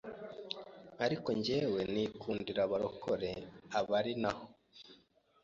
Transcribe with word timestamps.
ariko 1.05 1.27
njyewe 1.37 1.79
nikundiraga 1.93 2.63
abarokore 2.67 3.29
aba 3.77 3.93
ari 3.99 4.13
naho 4.21 4.45